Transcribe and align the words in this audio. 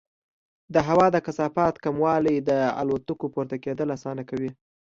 د 0.73 0.75
هوا 0.87 1.07
د 1.11 1.17
کثافت 1.25 1.73
کموالی 1.85 2.35
د 2.49 2.51
الوتکو 2.81 3.25
پورته 3.33 3.55
کېدل 3.65 3.87
اسانه 3.97 4.23
کوي. 4.29 4.51